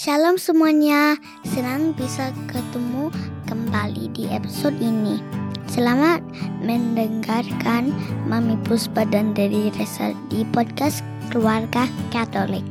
Shalom 0.00 0.40
semuanya, 0.40 1.20
senang 1.44 1.92
bisa 1.92 2.32
ketemu 2.48 3.12
kembali 3.44 4.08
di 4.16 4.32
episode 4.32 4.72
ini. 4.80 5.20
Selamat 5.68 6.24
mendengarkan 6.64 7.92
Mami 8.24 8.56
Puspa 8.64 9.04
dan 9.04 9.36
Dedi 9.36 9.68
Resa 9.76 10.16
di 10.32 10.48
podcast 10.56 11.04
Keluarga 11.28 11.84
Katolik. 12.08 12.64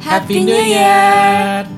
Happy 0.00 0.40
New 0.40 0.64
Year! 0.64 1.68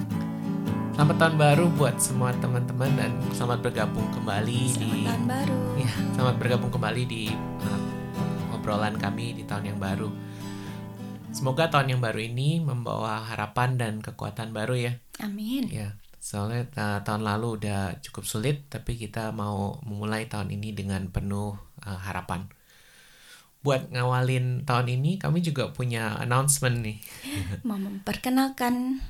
Selamat 0.95 1.17
tahun 1.19 1.35
baru 1.43 1.75
buat 1.75 1.99
semua 1.99 2.31
teman-teman 2.39 2.95
dan 2.95 3.11
selamat 3.35 3.67
bergabung 3.67 4.07
kembali 4.15 4.63
Selamat 4.71 4.79
di 4.79 4.91
tahun 5.11 5.25
baru. 5.27 5.59
ya, 5.75 5.93
selamat 6.15 6.35
bergabung 6.39 6.71
kembali 6.71 7.03
di 7.03 7.35
uh, 7.67 8.55
obrolan 8.55 8.95
kami 8.95 9.35
di 9.35 9.43
tahun 9.43 9.75
yang 9.75 9.79
baru. 9.83 10.28
Semoga 11.29 11.69
tahun 11.69 11.93
yang 11.93 12.01
baru 12.01 12.25
ini 12.25 12.59
membawa 12.65 13.21
harapan 13.21 13.77
dan 13.77 14.01
kekuatan 14.01 14.57
baru 14.57 14.75
ya. 14.81 14.93
Amin. 15.21 15.69
Ya, 15.69 16.01
soalnya 16.17 16.65
uh, 16.75 17.01
tahun 17.05 17.21
lalu 17.21 17.63
udah 17.63 18.01
cukup 18.01 18.25
sulit, 18.25 18.65
tapi 18.73 18.97
kita 18.97 19.31
mau 19.37 19.77
memulai 19.85 20.25
tahun 20.25 20.49
ini 20.49 20.73
dengan 20.73 21.13
penuh 21.13 21.53
uh, 21.85 22.01
harapan. 22.01 22.49
Buat 23.61 23.93
ngawalin 23.93 24.65
tahun 24.65 24.89
ini, 24.89 25.21
kami 25.21 25.45
juga 25.45 25.69
punya 25.69 26.17
announcement 26.17 26.81
nih. 26.81 26.99
Mau 27.69 27.77
memperkenalkan 27.77 29.03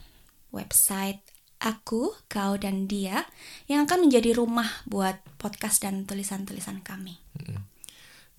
website 0.50 1.20
aku, 1.60 2.16
kau 2.26 2.56
dan 2.56 2.88
dia 2.88 3.28
yang 3.68 3.84
akan 3.84 4.08
menjadi 4.08 4.34
rumah 4.34 4.66
buat 4.88 5.20
podcast 5.36 5.84
dan 5.84 6.08
tulisan-tulisan 6.08 6.80
kami. 6.80 7.20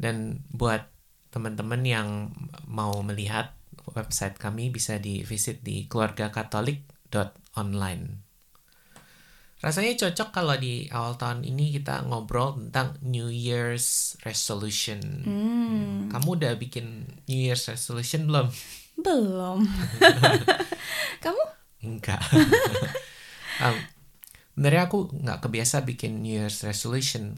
Dan 0.02 0.44
buat 0.50 0.90
teman-teman 1.30 1.82
yang 1.86 2.08
mau 2.66 3.06
melihat 3.06 3.59
website 4.00 4.40
kami 4.40 4.72
bisa 4.72 4.96
di 4.98 5.28
visit 5.28 5.60
di 5.60 5.92
keluargakatolik.online. 5.92 8.30
Rasanya 9.60 9.92
cocok 10.00 10.32
kalau 10.32 10.56
di 10.56 10.88
awal 10.88 11.20
tahun 11.20 11.44
ini 11.44 11.76
kita 11.76 12.08
ngobrol 12.08 12.56
tentang 12.56 12.96
New 13.04 13.28
Year's 13.28 14.16
resolution. 14.24 15.04
Kamu 16.08 16.40
udah 16.40 16.56
bikin 16.56 17.04
New 17.28 17.44
Year's 17.44 17.68
resolution 17.68 18.32
belum? 18.32 18.48
Belum. 19.04 19.68
Kamu? 21.24 21.44
Enggak. 21.84 22.24
um, 23.68 23.76
sebenarnya 24.56 24.88
aku 24.88 25.12
nggak 25.12 25.44
kebiasa 25.44 25.84
bikin 25.84 26.24
New 26.24 26.40
Year's 26.40 26.64
resolution 26.64 27.36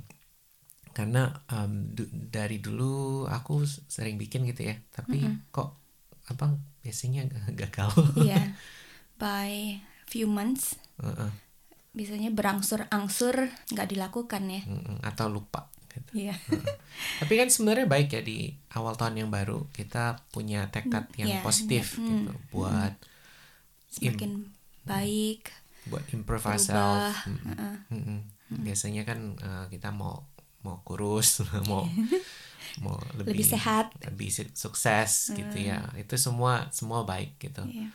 karena 0.93 1.41
um, 1.49 1.89
du- 1.89 2.05
dari 2.13 2.61
dulu 2.61 3.25
aku 3.25 3.65
sering 3.65 4.21
bikin 4.21 4.45
gitu 4.45 4.69
ya, 4.69 4.77
tapi 4.93 5.25
kok 5.49 5.80
apa 6.27 6.57
biasanya 6.81 7.25
gagal. 7.53 7.89
Iya. 8.17 8.53
By 9.21 9.79
few 10.05 10.25
months 10.25 10.75
Heeh, 10.97 11.29
biasanya 11.91 12.29
berangsur-angsur 12.31 13.47
nggak 13.69 13.87
dilakukan 13.89 14.43
ya. 14.49 14.61
mm, 14.65 15.01
atau 15.01 15.29
lupa. 15.29 15.69
Gitu. 15.91 16.23
Iya. 16.23 16.33
Tapi 17.19 17.33
kan 17.35 17.51
sebenarnya 17.51 17.83
baik 17.83 18.15
ya 18.15 18.21
di 18.23 18.47
awal 18.71 18.95
tahun 18.95 19.19
yang 19.19 19.29
baru 19.29 19.67
kita 19.71 20.23
punya 20.31 20.71
tekad 20.71 21.11
yang 21.19 21.37
Iya, 21.37 21.43
positif 21.43 21.99
iya, 21.99 22.15
gitu 22.15 22.31
buat 22.49 22.95
Semakin 23.91 24.47
baik. 24.87 25.51
buat 25.85 26.05
improve 26.09 26.39
Berubah, 26.39 26.55
ourselves. 26.55 27.27
Mm, 27.27 27.55
mm, 27.91 28.01
mm. 28.07 28.19
Biasanya 28.63 29.03
kan 29.03 29.19
uh, 29.37 29.65
kita 29.67 29.91
mau 29.91 30.31
mau 30.63 30.79
kurus, 30.87 31.43
mau 31.69 31.83
mau 32.79 32.95
lebih, 33.19 33.35
Lebih 33.35 33.47
sehat. 33.51 33.85
lebih 33.99 34.29
su- 34.31 34.55
sukses 34.55 35.35
gitu 35.35 35.57
ya. 35.59 35.83
Itu 35.99 36.15
semua 36.15 36.71
semua 36.71 37.03
baik 37.03 37.35
gitu. 37.37 37.65
Iya. 37.67 37.91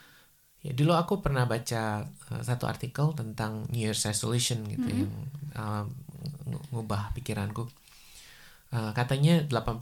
Ya 0.61 0.73
dulu 0.75 0.93
aku 0.93 1.23
pernah 1.23 1.47
baca 1.47 2.05
uh, 2.05 2.43
satu 2.43 2.67
artikel 2.67 3.15
tentang 3.15 3.65
New 3.71 3.81
Year's 3.81 4.03
resolution 4.03 4.67
gitu 4.67 4.85
yang 4.85 5.13
uh, 5.55 5.87
ng- 6.45 6.65
ngubah 6.75 7.15
pikiranku. 7.15 7.71
Uh, 8.75 8.91
katanya 8.93 9.47
80% 9.47 9.79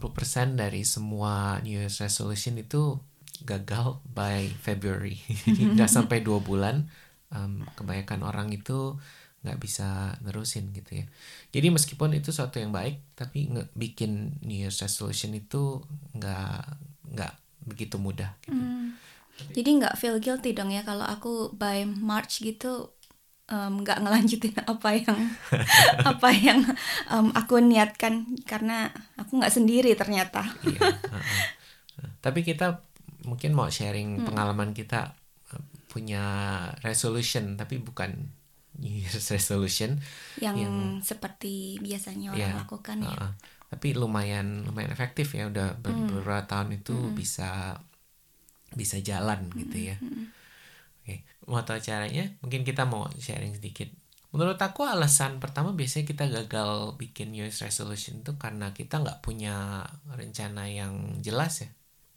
dari 0.55 0.85
semua 0.85 1.57
New 1.65 1.73
Year's 1.73 1.97
resolution 1.97 2.55
itu 2.55 3.01
gagal 3.43 3.97
by 4.07 4.45
February. 4.61 5.17
Jadi 5.43 5.61
nggak 5.73 5.89
sampai 5.89 6.21
dua 6.21 6.37
bulan 6.39 6.85
um, 7.33 7.65
kebanyakan 7.75 8.21
orang 8.21 8.53
itu 8.53 8.95
nggak 9.45 9.61
bisa 9.61 10.17
nerusin 10.25 10.73
gitu 10.73 11.05
ya. 11.05 11.05
Jadi 11.53 11.67
meskipun 11.69 12.17
itu 12.17 12.33
suatu 12.33 12.57
yang 12.57 12.73
baik, 12.73 13.13
tapi 13.13 13.45
nge- 13.53 13.69
bikin 13.77 14.41
New 14.41 14.57
Year's 14.57 14.81
resolution 14.81 15.37
itu 15.37 15.85
nggak 16.17 16.59
nggak 17.13 17.33
begitu 17.69 18.01
mudah. 18.01 18.33
Gitu. 18.41 18.63
Jadi 19.53 19.69
nggak 19.77 19.95
feel 20.01 20.17
guilty 20.17 20.57
dong 20.57 20.73
ya 20.73 20.81
kalau 20.81 21.05
aku 21.05 21.53
by 21.53 21.85
March 21.85 22.41
gitu 22.41 22.89
nggak 23.45 24.01
ngelanjutin 24.01 24.57
apa 24.73 24.89
yang 24.97 25.19
apa 26.11 26.29
yang 26.33 26.59
em, 27.13 27.29
aku 27.37 27.61
niatkan 27.61 28.25
karena 28.49 28.89
aku 29.21 29.37
nggak 29.37 29.53
sendiri 29.53 29.93
ternyata. 29.93 30.41
Iya. 30.65 30.89
Nah, 31.13 31.23
Tapi 32.25 32.41
kita 32.41 32.81
mungkin 33.25 33.53
mau 33.53 33.69
sharing 33.69 34.21
pengalaman 34.25 34.73
kita 34.73 35.13
uh, 35.53 35.61
punya 35.89 36.23
resolution 36.85 37.57
tapi 37.57 37.81
bukan 37.81 38.29
New 38.79 38.91
Year's 38.91 39.27
resolution. 39.35 39.99
yang, 40.41 40.99
seperti 41.01 41.79
biasanya 41.79 42.31
orang 42.35 42.39
Iya, 42.39 42.49
lakukan 42.63 42.97
ya. 43.01 43.09
heeh. 43.11 43.31
Tapi 43.65 43.87
lumayan 43.97 44.63
lumayan 44.67 44.91
efektif 44.93 45.33
ya 45.35 45.49
udah 45.51 45.75
ber- 45.81 45.95
beberapa 46.07 46.43
tahun 46.47 46.79
itu 46.79 47.11
bisa 47.11 47.79
bisa 48.75 48.97
jalan 48.99 49.47
gitu 49.55 49.77
ya. 49.93 49.95
Oke, 51.01 51.21
mau 51.45 51.61
tahu 51.61 51.77
caranya? 51.79 52.33
Mungkin 52.41 52.65
kita 52.65 52.83
mau 52.89 53.05
sharing 53.17 53.53
sedikit. 53.55 53.89
Menurut 54.35 54.59
aku 54.59 54.83
alasan 54.83 55.39
pertama 55.39 55.71
biasanya 55.71 56.05
kita 56.11 56.25
gagal 56.27 56.99
bikin 56.99 57.31
New 57.31 57.45
Year's 57.45 57.61
resolution 57.63 58.19
itu 58.19 58.35
karena 58.35 58.75
kita 58.75 58.99
nggak 58.99 59.23
punya 59.23 59.85
rencana 60.11 60.67
yang 60.67 61.21
jelas 61.23 61.63
ya, 61.63 61.69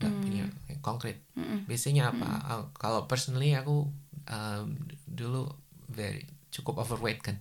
nggak 0.02 0.14
punya 0.18 0.44
yang 0.66 0.80
konkret. 0.82 1.22
Biasanya 1.68 2.10
apa? 2.10 2.28
Uh, 2.48 2.64
Kalau 2.74 3.06
personally 3.06 3.54
aku 3.54 3.86
um, 4.26 4.66
dulu 5.06 5.46
very 5.86 6.26
cukup 6.58 6.82
overweight 6.82 7.22
kan, 7.22 7.38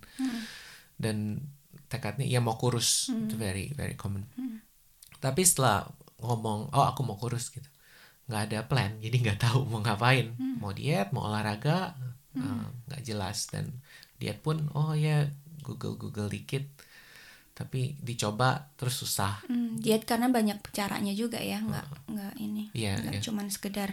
dan 0.94 1.42
tekadnya 1.90 2.28
ya 2.28 2.38
mau 2.38 2.54
kurus 2.54 3.10
itu 3.10 3.34
very 3.34 3.74
very 3.74 3.98
common. 3.98 4.24
Tapi 5.18 5.42
setelah 5.42 5.90
ngomong, 6.22 6.70
oh 6.70 6.84
aku 6.86 7.02
mau 7.02 7.18
kurus 7.18 7.50
gitu, 7.50 7.66
nggak 8.30 8.42
ada 8.50 8.58
plan, 8.66 8.94
jadi 9.02 9.16
nggak 9.18 9.40
tahu 9.50 9.66
mau 9.66 9.82
ngapain, 9.82 10.34
mau 10.62 10.70
diet, 10.70 11.10
mau 11.10 11.26
olahraga, 11.26 11.98
uh, 12.38 12.66
nggak 12.86 13.02
jelas. 13.02 13.50
Dan 13.50 13.82
diet 14.18 14.38
pun, 14.42 14.70
oh 14.78 14.94
ya 14.94 15.26
Google 15.66 15.98
Google 15.98 16.30
dikit, 16.30 16.66
tapi 17.54 17.98
dicoba 17.98 18.70
terus 18.78 18.98
susah. 19.02 19.42
Hmm, 19.50 19.78
diet 19.82 20.06
karena 20.06 20.30
banyak 20.30 20.62
caranya 20.70 21.10
juga 21.14 21.42
ya, 21.42 21.58
nggak 21.62 21.86
nggak 22.14 22.34
ini, 22.38 22.70
Iya, 22.74 23.02
nggak 23.02 23.14
iya. 23.18 23.22
cuman 23.22 23.46
sekedar. 23.50 23.90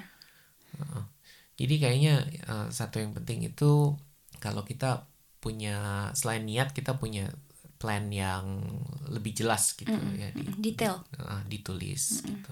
Jadi 1.56 1.76
kayaknya 1.80 2.22
uh, 2.52 2.68
satu 2.68 3.00
yang 3.00 3.16
penting 3.16 3.48
itu 3.48 3.96
kalau 4.44 4.68
kita 4.68 5.08
punya 5.46 6.10
selain 6.18 6.42
niat 6.42 6.74
kita 6.74 6.98
punya 6.98 7.30
plan 7.78 8.10
yang 8.10 8.66
lebih 9.14 9.38
jelas 9.38 9.78
gitu 9.78 9.94
ya 10.18 10.34
di, 10.34 10.42
Mm, 10.50 10.58
detail. 10.58 11.06
uh, 11.22 11.46
ditulis 11.46 12.26
gitu. 12.26 12.52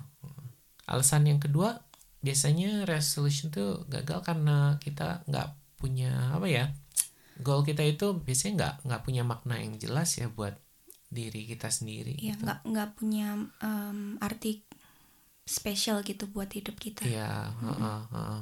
Alasan 0.85 1.25
yang 1.25 1.41
kedua 1.41 1.81
biasanya 2.21 2.85
resolution 2.85 3.49
tuh 3.49 3.81
gagal 3.89 4.21
karena 4.21 4.77
kita 4.77 5.25
nggak 5.25 5.49
punya 5.81 6.31
apa 6.31 6.45
ya 6.47 6.65
goal 7.41 7.65
kita 7.65 7.81
itu 7.83 8.13
biasanya 8.15 8.53
nggak 8.55 8.75
nggak 8.87 9.01
punya 9.03 9.23
makna 9.25 9.57
yang 9.59 9.75
jelas 9.81 10.15
ya 10.21 10.29
buat 10.29 10.53
diri 11.09 11.49
kita 11.49 11.67
sendiri. 11.73 12.13
Iya, 12.15 12.37
gitu. 12.37 12.43
nggak 12.45 12.59
nggak 12.69 12.89
punya 12.95 13.27
em, 13.59 14.21
arti 14.21 14.61
spesial 15.43 16.05
gitu 16.05 16.29
buat 16.31 16.47
hidup 16.53 16.77
kita. 16.79 17.03
Iya, 17.03 17.51
heeh, 17.59 17.99
heeh. 18.13 18.39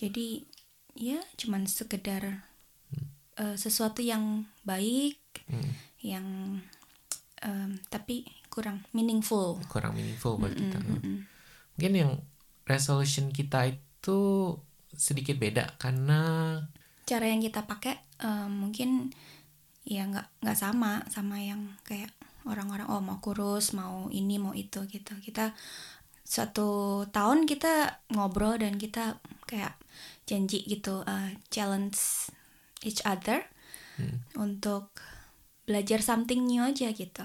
Jadi 0.00 0.26
ya 0.98 1.20
cuman 1.38 1.64
sekedar 1.70 2.44
eh, 3.38 3.56
sesuatu 3.56 4.02
yang 4.04 4.44
baik, 4.64 5.18
yang 6.02 6.58
em, 7.42 7.78
tapi 7.88 8.26
kurang 8.52 8.84
meaningful. 8.92 9.58
kurang 9.70 9.96
meaningful 9.96 10.36
buat 10.36 10.52
kita. 10.52 10.78
Mungkin 11.76 11.92
yang 11.92 12.12
resolution 12.68 13.32
kita 13.32 13.70
itu 13.72 14.20
sedikit 14.92 15.40
beda 15.40 15.80
karena 15.80 16.20
Cara 17.08 17.26
yang 17.26 17.42
kita 17.42 17.64
pakai 17.66 17.98
em, 18.22 18.50
mungkin 18.50 19.10
ya 19.82 20.06
nggak 20.06 20.46
nggak 20.46 20.58
sama 20.58 21.02
sama 21.10 21.42
yang 21.42 21.74
kayak 21.82 22.14
orang-orang 22.46 22.86
oh 22.90 23.02
mau 23.02 23.18
kurus, 23.22 23.74
mau 23.74 24.10
ini, 24.10 24.38
mau 24.38 24.54
itu 24.54 24.86
gitu. 24.86 25.14
Kita 25.18 25.54
satu 26.22 27.02
tahun 27.10 27.44
kita 27.44 28.06
ngobrol 28.14 28.56
dan 28.62 28.78
kita 28.78 29.18
kayak 29.46 29.74
janji 30.24 30.62
gitu 30.64 31.02
eh, 31.04 31.34
challenge 31.50 31.98
each 32.82 33.02
other 33.04 33.42
untuk 34.34 34.90
belajar 35.62 36.02
something 36.02 36.42
new 36.42 36.62
aja 36.62 36.90
gitu. 36.90 37.24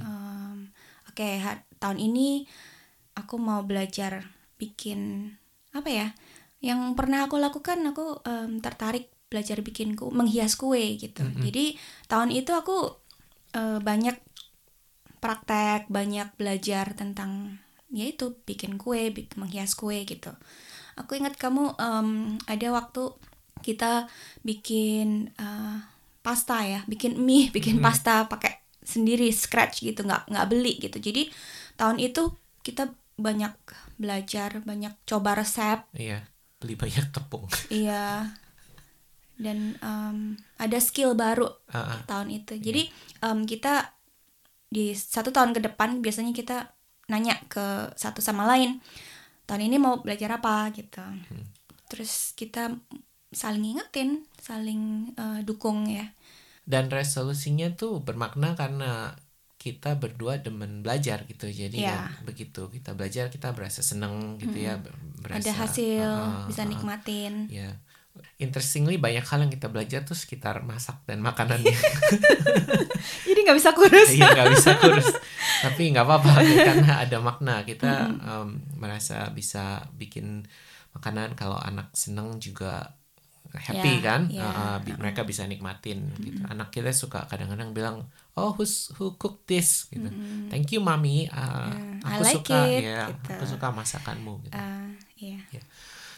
Em, 0.00 0.70
Oke, 1.08 1.38
ha- 1.38 1.62
tahun 1.78 2.02
ini 2.02 2.42
aku 3.14 3.38
mau 3.38 3.62
belajar 3.62 4.26
bikin 4.58 5.30
apa 5.70 5.86
ya 5.90 6.08
yang 6.58 6.94
pernah 6.98 7.26
aku 7.26 7.38
lakukan 7.38 7.78
aku 7.86 8.18
em, 8.26 8.58
tertarik 8.58 9.10
belajar 9.30 9.62
bikin 9.62 9.94
ku 9.94 10.10
menghias 10.10 10.54
kue 10.54 10.98
gitu. 10.98 11.22
Jadi 11.46 11.74
tahun 12.06 12.30
itu 12.30 12.50
aku 12.50 12.98
eh, 13.54 13.78
banyak 13.78 14.16
praktek 15.22 15.88
banyak 15.88 16.36
belajar 16.36 16.92
tentang 16.92 17.58
yaitu 17.94 18.34
bikin 18.42 18.74
kue 18.76 19.14
bik- 19.14 19.38
menghias 19.38 19.78
kue 19.78 20.02
gitu. 20.02 20.34
Aku 20.98 21.14
ingat 21.14 21.38
kamu 21.38 21.78
em, 21.78 22.08
ada 22.46 22.68
waktu 22.74 23.14
kita 23.64 24.06
bikin 24.44 25.32
eh, 25.40 25.78
pasta 26.20 26.60
ya 26.64 26.84
bikin 26.84 27.16
mie 27.16 27.48
bikin 27.56 27.80
pasta 27.80 28.28
pakai 28.28 28.60
sendiri 28.84 29.32
scratch 29.32 29.80
gitu 29.80 30.04
nggak 30.04 30.28
nggak 30.28 30.46
beli 30.52 30.76
gitu. 30.76 31.00
Jadi 31.00 31.32
tahun 31.80 31.96
itu 31.98 32.36
kita 32.60 32.92
banyak 33.16 33.56
belajar 33.96 34.60
banyak 34.60 34.92
coba 35.08 35.40
resep. 35.40 35.80
Iya, 35.96 36.28
beli 36.60 36.76
banyak 36.76 37.08
tepung. 37.10 37.48
iya. 37.72 38.28
Dan 39.34 39.74
em, 39.82 40.38
ada 40.62 40.78
skill 40.78 41.18
baru 41.18 41.48
Ah, 41.72 41.98
ah. 41.98 42.00
tahun 42.06 42.28
itu. 42.30 42.54
Jadi 42.60 42.86
em, 43.24 43.38
kita 43.48 43.96
di 44.68 44.92
satu 44.94 45.32
tahun 45.32 45.56
ke 45.56 45.60
depan 45.70 46.02
biasanya 46.04 46.34
kita 46.36 46.76
nanya 47.08 47.36
ke 47.52 47.94
satu 47.94 48.24
sama 48.24 48.48
lain 48.48 48.80
tahun 49.44 49.68
ini 49.68 49.76
mau 49.80 50.00
belajar 50.00 50.40
apa? 50.40 50.70
Gitu. 50.76 51.00
Terus 51.88 52.32
kita 52.36 52.72
saling 53.34 53.64
ingetin 53.76 54.10
saling 54.40 55.12
eh, 55.16 55.40
dukung 55.44 55.86
ya 55.90 56.06
Dan 56.64 56.88
resolusinya 56.88 57.76
tuh 57.76 58.00
bermakna 58.00 58.56
karena 58.56 59.12
kita 59.60 59.96
berdua 59.96 60.40
demen 60.40 60.80
belajar 60.84 61.24
gitu. 61.28 61.48
Jadi 61.48 61.84
Iya. 61.84 62.08
ya 62.08 62.24
begitu 62.24 62.68
kita 62.72 62.92
belajar 62.96 63.28
kita 63.32 63.52
berasa 63.56 63.80
seneng 63.84 64.36
gitu 64.40 64.60
ya, 64.60 64.76
ber- 64.80 64.96
berasa 65.24 65.40
ada 65.44 65.52
hasil 65.64 66.04
ah, 66.04 66.44
ah, 66.44 66.46
bisa 66.48 66.62
nikmatin 66.64 67.48
Ya. 67.52 67.80
Interestingly 68.38 68.96
banyak 68.96 69.26
hal 69.26 69.42
yang 69.44 69.52
kita 69.52 69.68
belajar 69.68 70.06
tuh 70.06 70.14
sekitar 70.14 70.62
masak 70.64 71.02
dan 71.08 71.18
makanannya. 71.20 71.74
jadi 73.28 73.38
nggak 73.44 73.58
bisa 73.58 73.70
kurus 73.74 74.10
Iya 74.12 74.28
nggak 74.32 74.48
bisa 74.54 74.70
kurus. 74.80 75.08
Tapi 75.64 75.82
nggak 75.92 76.04
apa-apa 76.06 76.32
karena 76.68 76.92
ada 77.04 77.18
makna. 77.20 77.54
Kita 77.66 77.92
em, 78.20 78.48
merasa 78.78 79.28
bisa 79.34 79.84
bikin 79.96 80.44
makanan 80.94 81.34
kalau 81.34 81.58
anak 81.58 81.90
seneng 81.96 82.38
juga 82.38 82.94
happy 83.54 83.98
Ya, 83.98 84.02
kan. 84.02 84.20
ya. 84.28 84.42
Uh, 84.42 84.50
uh, 84.50 84.76
bi- 84.82 84.98
mereka 84.98 85.22
bisa 85.22 85.46
nikmatin 85.46 86.10
gitu. 86.18 86.42
Anak 86.46 86.74
kita 86.74 86.90
suka 86.90 87.24
kadang-kadang 87.30 87.70
bilang, 87.70 87.96
"Oh, 88.34 88.50
who's 88.52 88.90
who 88.98 89.14
cooked 89.14 89.46
this?" 89.46 89.86
gitu. 89.88 90.10
"Thank 90.50 90.74
you, 90.74 90.82
Mami. 90.82 91.30
Uh, 91.30 91.70
Yeah, 91.70 92.02
I 92.02 92.18
aku 92.18 92.22
like 92.22 92.34
suka 92.36 92.58
it," 92.66 92.82
ya, 92.82 93.00
gitu. 93.10 93.30
aku 93.30 93.44
suka 93.46 93.66
masakanmu." 93.70 94.32
gitu. 94.48 94.54
Ah, 94.58 94.90
iya 95.16 95.38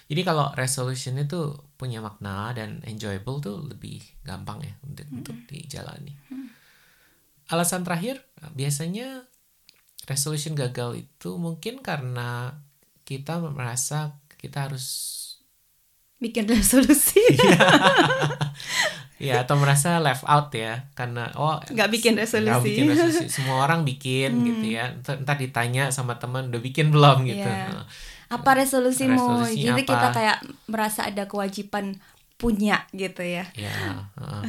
Jadi 0.07 0.23
kalau 0.23 0.55
resolution 0.55 1.19
itu 1.19 1.51
punya 1.75 1.99
makna 1.99 2.55
dan 2.55 2.79
enjoyable 2.87 3.43
tuh 3.43 3.59
lebih 3.67 3.99
gampang 4.23 4.63
ya 4.63 4.75
untuk 4.87 5.07
untuk 5.11 5.35
dijalani. 5.51 6.15
Alasan 7.51 7.83
terakhir 7.83 8.23
biasanya 8.55 9.27
resolution 10.07 10.55
gagal 10.55 11.03
itu 11.11 11.35
mungkin 11.39 11.83
karena 11.83 12.55
kita 13.03 13.43
merasa 13.51 14.15
kita 14.39 14.71
harus 14.71 14.87
bikin 16.17 16.45
resolusi 16.47 17.21
ya 19.19 19.41
atau 19.43 19.57
merasa 19.57 19.97
left 19.97 20.25
out 20.25 20.53
ya 20.53 20.85
karena 20.93 21.33
oh 21.35 21.57
Nggak 21.63 21.89
bikin 21.89 22.15
resolusi. 22.15 22.69
bikin 22.69 22.85
resolusi. 22.87 23.25
semua 23.35 23.65
orang 23.65 23.81
bikin 23.83 24.45
gitu 24.45 24.67
ya 24.71 24.93
ntar, 25.01 25.21
ntar 25.23 25.37
ditanya 25.37 25.89
sama 25.89 26.17
teman 26.17 26.53
udah 26.53 26.61
bikin 26.61 26.89
belum 26.89 27.25
gitu 27.25 27.41
Iya. 27.43 27.73
Nah, 27.73 27.89
apa 28.29 28.51
resolusimu 28.55 29.17
Resolusinya 29.17 29.65
jadi 29.73 29.83
apa? 29.83 29.89
kita 29.89 30.09
kayak 30.13 30.39
merasa 30.67 31.01
ada 31.07 31.25
kewajiban 31.25 31.97
punya 32.37 32.85
gitu 32.91 33.21
ya 33.21 33.49
Ya. 33.53 33.73
heeh. 34.13 34.43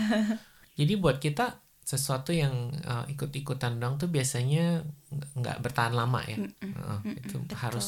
Jadi 0.75 0.93
buat 0.95 1.17
kita 1.17 1.57
sesuatu 1.81 2.29
yang 2.29 2.51
uh, 2.81 3.07
ikut-ikutan 3.07 3.77
dong 3.77 3.95
tuh 3.95 4.07
biasanya 4.07 4.83
nggak- 5.33 5.59
bertahan 5.59 5.89
lama 5.91 6.19
ya. 6.21 6.35
Heeh, 6.35 6.97
itu 7.15 7.39
betul. 7.39 7.55
harus 7.55 7.87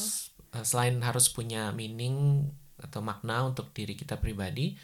uh, 0.50 0.62
selain 0.62 0.96
harus 0.98 1.28
punya 1.28 1.68
meaning 1.70 2.48
atau 2.80 3.00
makna 3.04 3.44
untuk 3.44 3.70
diri 3.76 3.94
kita 3.94 4.16
pribadi, 4.16 4.74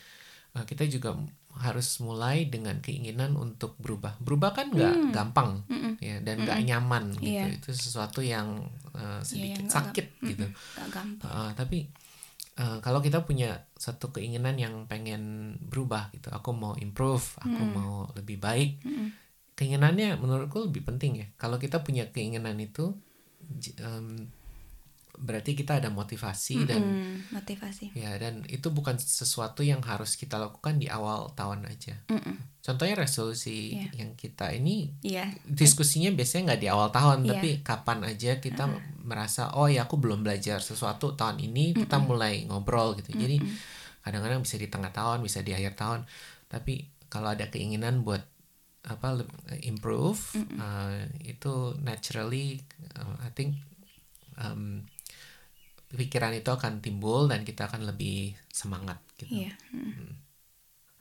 uh, 0.57 0.65
kita 0.65 0.85
juga 0.87 1.17
harus 1.57 2.05
mulai 2.05 2.53
dengan 2.53 2.77
keinginan 2.85 3.33
untuk 3.33 3.81
berubah. 3.81 4.21
Berubah 4.21 4.53
kan 4.53 4.69
nggak 4.77 5.09
gampang 5.09 5.65
ya 6.05 6.21
dan 6.21 6.45
nggak 6.45 6.61
nyaman 6.69 7.17
gitu. 7.17 7.33
Iya. 7.33 7.49
Itu 7.57 7.73
sesuatu 7.73 8.21
yang 8.21 8.61
uh, 8.93 9.25
sedikit 9.25 9.65
nggak- 9.65 9.73
sakit 9.73 10.07
gitu. 10.21 10.47
gak 10.77 10.89
gampang 10.93 11.33
Uh, 11.33 11.51
tapi 11.57 11.89
uh, 12.61 12.77
kalau 12.85 13.01
kita 13.01 13.25
punya 13.25 13.65
satu 13.73 14.13
keinginan 14.13 14.61
yang 14.61 14.85
pengen 14.85 15.57
berubah 15.65 16.13
gitu, 16.13 16.29
aku 16.29 16.53
mau 16.53 16.77
improve, 16.77 17.25
aku 17.41 17.63
mau 17.73 18.13
lebih 18.13 18.37
baik, 18.37 18.85
keinginannya 19.57 20.21
menurutku 20.21 20.69
lebih 20.69 20.85
penting 20.85 21.25
ya. 21.25 21.27
Kalau 21.41 21.57
kita 21.57 21.81
punya 21.81 22.13
keinginan 22.13 22.61
itu, 22.61 22.93
um, 23.81 24.29
berarti 25.17 25.53
kita 25.53 25.81
ada 25.81 25.89
motivasi 25.89 26.65
dan 26.65 26.81
Hmm, 26.81 27.17
motivasi 27.33 27.93
ya 27.93 28.15
dan 28.17 28.45
itu 28.47 28.69
bukan 28.69 28.97
sesuatu 28.97 29.61
yang 29.61 29.81
harus 29.81 30.15
kita 30.15 30.37
lakukan 30.37 30.77
di 30.77 30.87
awal 30.87 31.33
tahun 31.33 31.65
aja. 31.65 31.97
Mm-mm. 32.09 32.37
Contohnya 32.61 32.99
resolusi 32.99 33.79
Iya. 33.79 34.03
yang 34.03 34.11
kita 34.15 34.51
ini 34.51 34.91
iya 35.01 35.31
diskusinya 35.43 36.11
biasanya 36.11 36.53
nggak 36.53 36.63
di 36.63 36.69
awal 36.69 36.89
tahun 36.91 37.19
Iya. 37.23 37.31
tapi 37.33 37.49
kapan 37.63 37.99
aja 38.05 38.33
kita 38.37 38.65
merasa 39.01 39.55
oh 39.55 39.67
ya 39.67 39.87
aku 39.87 39.97
belum 39.97 40.21
belajar 40.21 40.59
sesuatu 40.59 41.15
tahun 41.15 41.39
ini 41.41 41.73
kita 41.73 41.97
mulai 42.03 42.43
ngobrol 42.45 42.99
gitu 42.99 43.15
jadi 43.15 43.39
kadang-kadang 44.03 44.43
bisa 44.43 44.57
di 44.57 44.67
tengah 44.67 44.91
tahun 44.91 45.23
bisa 45.23 45.41
di 45.41 45.51
akhir 45.51 45.75
tahun 45.75 46.01
tapi 46.47 46.91
kalau 47.07 47.31
ada 47.31 47.47
keinginan 47.47 48.03
buat 48.03 48.23
apa 48.83 49.19
improve 49.63 50.19
uh, 50.59 51.07
itu 51.23 51.75
naturally 51.83 52.63
uh, 52.95 53.15
I 53.19 53.31
think 53.31 53.59
um, 54.39 54.87
pikiran 55.95 56.35
itu 56.35 56.51
akan 56.51 56.83
timbul 56.83 57.31
dan 57.31 57.47
kita 57.47 57.71
akan 57.71 57.87
lebih 57.87 58.35
semangat 58.51 58.99
gitu. 59.19 59.47
Iya 59.47 59.55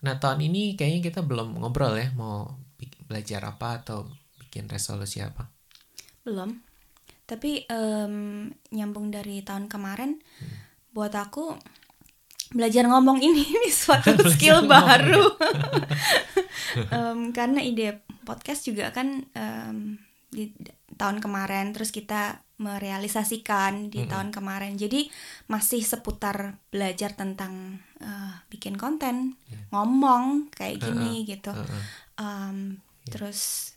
Nah 0.05 0.21
tahun 0.21 0.45
ini 0.45 0.77
kayaknya 0.77 1.01
kita 1.09 1.25
belum 1.25 1.57
ngobrol 1.57 1.97
ya 1.97 2.13
mau 2.13 2.53
belajar 3.09 3.41
apa 3.41 3.81
atau 3.81 4.05
bikin 4.37 4.69
resolusi 4.69 5.21
apa. 5.25 5.49
belum. 6.25 6.61
Tapi 7.25 7.65
em, 7.65 8.49
nyambung 8.69 9.09
dari 9.09 9.41
tahun 9.41 9.65
kemarin 9.65 10.21
buat 10.93 11.13
aku 11.13 11.57
belajar 12.53 12.85
ngomong 12.85 13.17
ini 13.17 13.41
ini 13.57 13.69
suatu 13.73 14.13
skill 14.29 14.69
baru. 14.69 15.25
Em, 16.75 17.31
karena 17.31 17.63
ide 17.63 18.03
podcast 18.27 18.67
juga 18.67 18.91
kan 18.91 19.25
em, 19.31 19.97
di 20.29 20.51
tahun 20.99 21.23
kemarin 21.23 21.71
terus 21.71 21.89
kita 21.89 22.44
merealisasikan 22.55 23.91
di 23.91 24.07
tahun 24.07 24.31
kemarin. 24.31 24.79
Jadi 24.79 25.11
masih 25.51 25.83
seputar 25.83 26.59
belajar 26.71 27.11
tentang 27.13 27.83
eh, 27.99 28.33
bikin 28.47 28.79
konten 28.79 29.35
ngomong 29.71 30.51
kayak 30.55 30.79
gini 30.83 31.27
gitu. 31.27 31.51
Heeh. 31.51 31.83
Um, 32.15 32.79
terus 33.11 33.73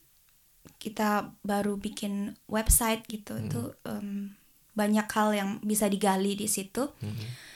kita 0.79 1.35
baru 1.43 1.75
bikin 1.75 2.39
website 2.47 3.03
gitu. 3.11 3.35
Itu 3.35 3.75
um, 3.83 4.39
banyak 4.79 5.11
hal 5.11 5.35
yang 5.35 5.51
bisa 5.67 5.91
digali 5.91 6.39
di 6.39 6.47
situ. 6.47 6.95
Mhm. 7.03 7.51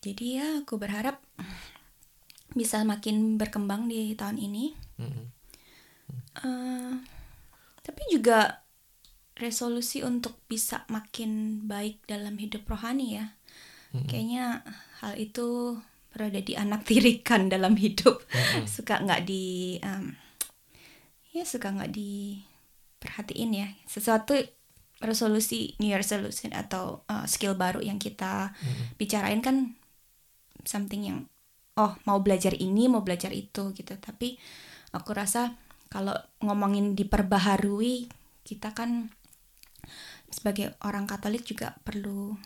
jadi 0.00 0.26
ya 0.40 0.48
aku 0.64 0.80
berharap 0.80 1.20
bisa 2.56 2.80
makin 2.88 3.36
berkembang 3.36 3.84
di 3.84 4.16
tahun 4.16 4.40
ini. 4.40 4.72
Mhm. 4.96 5.24
Eh, 6.40 6.92
tapi 7.84 8.02
juga 8.08 8.64
resolusi 9.40 10.04
untuk 10.04 10.36
bisa 10.44 10.84
makin 10.92 11.64
baik 11.64 12.04
dalam 12.04 12.36
hidup 12.36 12.68
rohani 12.68 13.16
ya. 13.16 13.26
Kayaknya 13.90 14.62
hal 15.02 15.18
itu 15.18 15.80
berada 16.14 16.38
di 16.38 16.54
anak 16.54 16.84
tirikan 16.88 17.48
dalam 17.50 17.74
hidup. 17.74 18.22
Suka 18.68 19.00
nggak 19.02 19.24
di 19.26 19.78
em, 19.82 20.14
ya 21.34 21.42
suka 21.42 21.72
nggak 21.72 21.90
diperhatiin 21.90 23.52
ya. 23.56 23.68
Sesuatu 23.88 24.36
resolusi 25.00 25.74
new 25.80 25.96
resolution 25.96 26.52
atau 26.52 27.02
uh, 27.08 27.24
skill 27.24 27.56
baru 27.56 27.80
yang 27.80 27.96
kita 27.96 28.52
bicarain 29.00 29.40
kan 29.40 29.72
something 30.68 31.00
yang 31.08 31.18
oh 31.80 31.96
mau 32.04 32.20
belajar 32.20 32.52
ini 32.52 32.86
mau 32.86 33.00
belajar 33.00 33.32
itu 33.32 33.72
gitu. 33.72 33.96
Tapi 33.96 34.36
aku 34.92 35.10
rasa 35.16 35.56
kalau 35.90 36.14
ngomongin 36.44 36.94
diperbaharui 36.94 38.06
kita 38.46 38.76
kan 38.76 39.10
sebagai 40.30 40.74
orang 40.86 41.06
Katolik 41.10 41.42
juga 41.46 41.76
perlu 41.82 42.38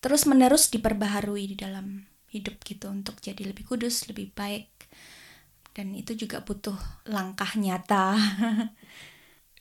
terus 0.00 0.28
menerus 0.28 0.68
diperbaharui 0.68 1.52
di 1.52 1.56
dalam 1.56 2.04
hidup 2.28 2.60
gitu 2.66 2.90
untuk 2.90 3.20
jadi 3.20 3.52
lebih 3.52 3.64
kudus 3.64 4.10
lebih 4.10 4.32
baik 4.36 4.68
dan 5.74 5.96
itu 5.96 6.14
juga 6.14 6.44
butuh 6.44 6.76
langkah 7.08 7.50
nyata 7.56 8.18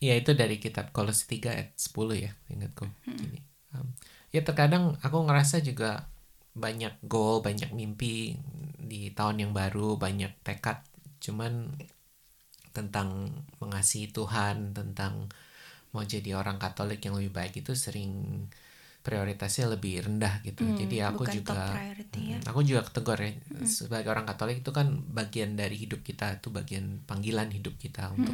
Ya 0.04 0.20
itu 0.20 0.36
dari 0.36 0.60
kitab 0.60 0.92
Kolose 0.92 1.24
3 1.32 1.56
ayat 1.56 1.72
10 1.80 2.28
ya 2.28 2.32
ingatku. 2.52 2.92
Jadi, 3.08 3.40
um, 3.72 3.88
ya 4.36 4.44
terkadang 4.44 5.00
aku 5.00 5.24
ngerasa 5.24 5.64
juga 5.64 6.12
banyak 6.52 7.00
goal, 7.08 7.40
banyak 7.40 7.72
mimpi 7.72 8.36
di 8.84 9.16
tahun 9.16 9.48
yang 9.48 9.52
baru, 9.56 9.96
banyak 9.96 10.44
tekad. 10.44 10.84
Cuman 11.24 11.80
tentang 12.76 13.32
mengasihi 13.64 14.12
Tuhan, 14.12 14.76
tentang 14.76 15.32
mau 15.94 16.04
jadi 16.04 16.30
orang 16.36 16.58
Katolik 16.58 17.00
yang 17.06 17.16
lebih 17.18 17.32
baik 17.34 17.54
itu 17.62 17.72
sering 17.78 18.12
prioritasnya 19.04 19.68
lebih 19.76 20.00
rendah 20.08 20.40
gitu. 20.48 20.64
Hmm, 20.64 20.78
Jadi 20.80 20.98
aku 21.04 21.24
bukan 21.28 21.28
top 21.28 21.36
juga 21.36 21.60
priority 21.76 22.20
ya. 22.24 22.38
Hmm, 22.40 22.50
aku 22.50 22.60
juga 22.64 22.82
tegur 22.88 23.20
ya 23.20 23.32
sebagai 23.68 24.10
orang 24.14 24.26
Katolik 24.26 24.58
itu 24.64 24.72
kan 24.72 24.88
bagian 25.12 25.60
dari 25.60 25.76
hidup 25.76 26.02
kita 26.08 26.40
itu 26.40 26.48
bagian 26.50 27.04
panggilan 27.04 27.52
hidup 27.52 27.76
kita 27.78 28.10
untuk 28.16 28.32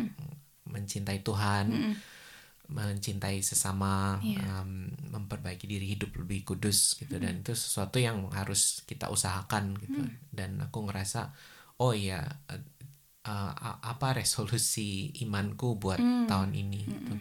mencintai 0.70 1.20
Tuhan, 1.26 1.66
Mm-mm. 1.74 1.96
mencintai 2.70 3.42
sesama, 3.42 4.22
Iya. 4.22 4.62
um, 4.62 4.94
memperbaiki 5.10 5.66
diri 5.66 5.90
hidup 5.98 6.14
lebih 6.22 6.46
kudus 6.46 6.94
gitu 7.02 7.18
dan 7.18 7.42
itu 7.42 7.58
sesuatu 7.58 7.98
yang 7.98 8.30
harus 8.30 8.86
kita 8.86 9.10
usahakan 9.10 9.74
gitu. 9.82 10.06
Dan 10.30 10.62
aku 10.62 10.86
ngerasa 10.86 11.34
oh 11.82 11.98
ya 11.98 12.22
a- 13.28 13.80
apa 13.84 14.16
resolusi 14.16 15.12
imanku 15.24 15.76
buat 15.76 16.00
Mm. 16.00 16.28
tahun 16.32 16.52
ini 16.56 16.80
gitu. 16.88 17.14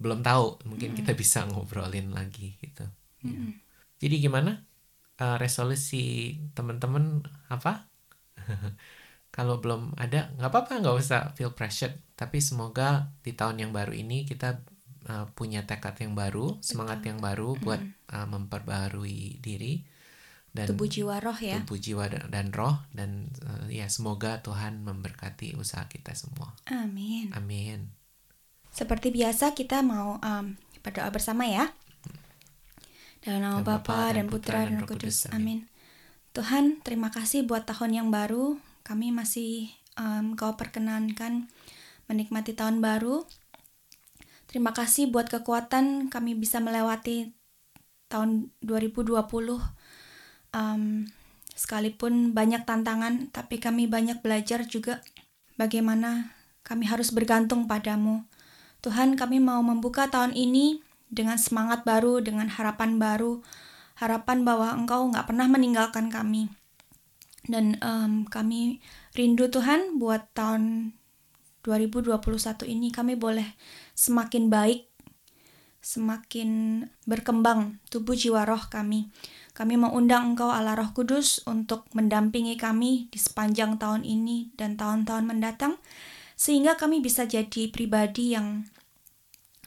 Belum 0.00 0.20
tahu, 0.24 0.60
mungkin 0.68 0.96
kita 0.96 1.12
bisa 1.16 1.44
ngobrolin 1.48 2.12
lagi 2.12 2.56
gitu. 2.60 2.84
Ya. 3.24 3.40
Jadi 4.00 4.16
gimana? 4.20 4.64
Eh, 5.16 5.36
resolusi 5.40 6.36
teman-teman 6.56 7.24
apa? 7.48 7.88
Kalau 9.36 9.60
belum 9.60 9.92
ada, 10.00 10.32
nggak 10.40 10.50
apa-apa, 10.52 10.72
nggak 10.80 10.96
usah 10.96 11.20
feel 11.36 11.52
pressured. 11.52 11.92
Tapi 12.16 12.40
semoga 12.40 13.12
di 13.20 13.36
tahun 13.36 13.60
yang 13.68 13.72
baru 13.76 13.92
ini 13.92 14.24
kita 14.24 14.64
uh, 15.12 15.26
punya 15.36 15.64
tekad 15.68 15.96
yang 16.00 16.16
baru, 16.16 16.56
semangat 16.64 17.04
yang 17.04 17.20
baru 17.20 17.56
buat 17.60 17.80
uh, 18.12 18.26
memperbarui 18.28 19.40
diri 19.44 19.84
dan 20.56 20.72
Tubuh 20.72 20.88
jiwa 20.88 21.20
roh 21.20 21.36
ya. 21.36 21.60
tubuh 21.60 21.76
jiwa 21.76 22.08
dan, 22.08 22.24
dan 22.32 22.46
roh 22.56 22.80
dan 22.96 23.28
uh, 23.44 23.68
ya 23.68 23.92
semoga 23.92 24.40
Tuhan 24.40 24.80
memberkati 24.80 25.52
usaha 25.60 25.84
kita 25.84 26.16
semua. 26.16 26.56
Amin. 26.72 27.28
Amin. 27.36 27.92
Seperti 28.72 29.12
biasa 29.12 29.52
kita 29.52 29.84
mau 29.84 30.16
um, 30.16 30.56
berdoa 30.80 31.12
bersama 31.12 31.44
ya. 31.44 31.76
Dalam 33.20 33.40
nama 33.42 33.58
Dan 33.60 33.66
Bapa 33.66 34.16
dan 34.16 34.26
Putra 34.32 34.64
dan 34.64 34.80
Roh 34.80 34.88
Kudus. 34.88 35.28
Amin. 35.34 35.68
Tuhan, 36.32 36.80
terima 36.84 37.08
kasih 37.12 37.44
buat 37.44 37.64
tahun 37.68 37.92
yang 37.96 38.08
baru. 38.12 38.60
Kami 38.84 39.12
masih 39.12 39.72
um, 39.96 40.36
Kau 40.38 40.54
perkenankan 40.54 41.48
menikmati 42.06 42.54
tahun 42.54 42.78
baru. 42.78 43.26
Terima 44.46 44.70
kasih 44.70 45.10
buat 45.10 45.26
kekuatan 45.26 46.06
kami 46.06 46.38
bisa 46.38 46.62
melewati 46.62 47.34
tahun 48.06 48.54
2020. 48.62 49.26
Um, 50.54 51.08
sekalipun 51.56 52.36
banyak 52.36 52.68
tantangan, 52.68 53.32
tapi 53.32 53.56
kami 53.56 53.88
banyak 53.88 54.20
belajar 54.20 54.68
juga 54.68 55.00
bagaimana 55.56 56.36
kami 56.66 56.84
harus 56.84 57.10
bergantung 57.14 57.64
padamu. 57.64 58.28
Tuhan, 58.84 59.16
kami 59.16 59.40
mau 59.40 59.64
membuka 59.64 60.06
tahun 60.06 60.36
ini 60.36 60.84
dengan 61.08 61.40
semangat 61.40 61.82
baru, 61.86 62.20
dengan 62.20 62.50
harapan 62.50 63.00
baru, 63.00 63.40
harapan 63.96 64.44
bahwa 64.44 64.76
Engkau 64.76 65.08
nggak 65.08 65.26
pernah 65.26 65.48
meninggalkan 65.48 66.12
kami. 66.12 66.52
Dan 67.46 67.78
em, 67.78 68.26
kami 68.26 68.82
rindu 69.14 69.46
Tuhan 69.48 70.02
buat 70.02 70.28
tahun 70.34 70.92
2021 71.62 72.18
ini 72.66 72.90
kami 72.94 73.14
boleh 73.18 73.46
semakin 73.94 74.50
baik, 74.50 74.86
semakin 75.82 76.82
berkembang 77.06 77.78
tubuh 77.90 78.14
jiwa 78.18 78.42
roh 78.46 78.62
kami. 78.70 79.10
Kami 79.56 79.80
mengundang 79.80 80.36
Engkau 80.36 80.52
Allah 80.52 80.76
Roh 80.76 80.92
Kudus 80.92 81.40
untuk 81.48 81.88
mendampingi 81.96 82.60
kami 82.60 83.08
di 83.08 83.16
sepanjang 83.16 83.80
tahun 83.80 84.04
ini 84.04 84.52
dan 84.52 84.76
tahun-tahun 84.76 85.24
mendatang 85.24 85.80
sehingga 86.36 86.76
kami 86.76 87.00
bisa 87.00 87.24
jadi 87.24 87.72
pribadi 87.72 88.36
yang 88.36 88.68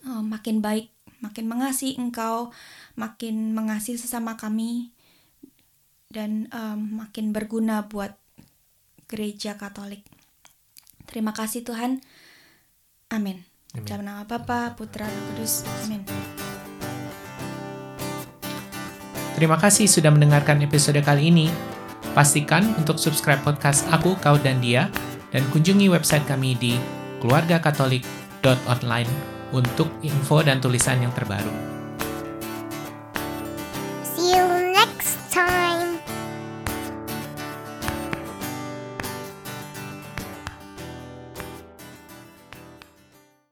eh, 0.05 0.22
makin 0.22 0.62
baik, 0.62 0.93
makin 1.25 1.50
mengasihi 1.50 1.98
Engkau, 1.98 2.53
makin 2.93 3.58
mengasihi 3.58 3.98
sesama 3.98 4.38
kami 4.38 4.93
dan 6.10 6.50
em, 6.50 6.79
makin 7.01 7.34
berguna 7.34 7.86
buat 7.86 8.17
gereja 9.10 9.58
Katolik. 9.58 10.05
Terima 11.10 11.34
kasih 11.34 11.65
Tuhan. 11.65 12.01
Amin. 13.10 13.41
Amin. 13.74 13.86
Dalam 13.86 14.05
nama 14.05 14.24
Bapa, 14.25 14.74
Putra, 14.77 15.05
dan 15.05 15.22
Kudus. 15.34 15.65
Amin. 15.86 16.28
Terima 19.39 19.55
kasih 19.55 19.88
sudah 19.88 20.12
mendengarkan 20.12 20.60
episode 20.60 21.00
kali 21.00 21.31
ini. 21.31 21.48
Pastikan 22.12 22.75
untuk 22.75 23.00
subscribe 23.00 23.39
podcast 23.39 23.88
Aku, 23.88 24.19
Kau, 24.19 24.36
dan 24.36 24.60
Dia, 24.60 24.91
dan 25.31 25.48
kunjungi 25.55 25.88
website 25.88 26.27
kami 26.27 26.60
di 26.60 26.75
keluargakatolik.online 27.24 29.08
untuk 29.55 29.88
info 30.03 30.43
dan 30.43 30.60
tulisan 30.60 31.00
yang 31.00 31.15
terbaru. 31.15 31.78